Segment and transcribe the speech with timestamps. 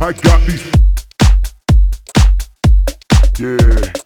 [0.00, 0.64] I got these.
[3.38, 4.03] Yeah.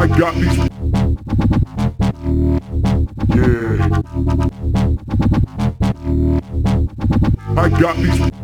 [0.00, 0.56] I got these.
[3.36, 3.88] Yeah.
[7.58, 8.39] I got these.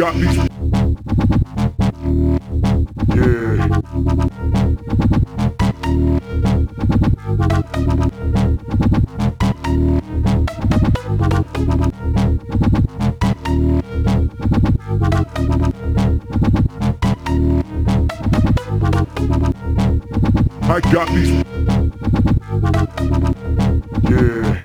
[0.00, 0.26] got me.
[20.62, 21.44] I got these.
[24.08, 24.62] Yeah.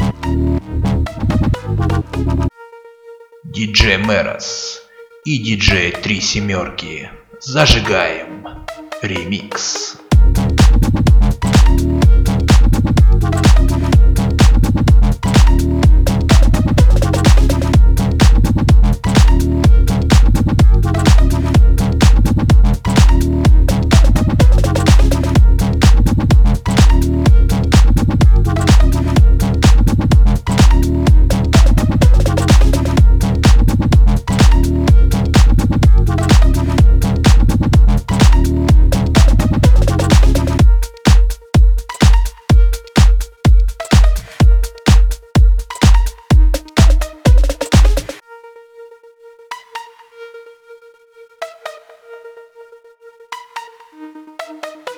[3.52, 4.85] DJ Meros.
[5.26, 7.10] И диджей Три Семерки.
[7.42, 8.48] Зажигаем.
[9.02, 9.98] Ремикс.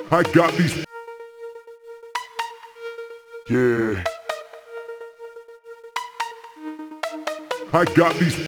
[0.10, 0.86] I got these.
[3.50, 4.04] Yeah.
[7.74, 8.48] I got these.